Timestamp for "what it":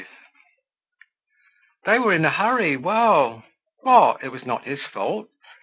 3.81-4.29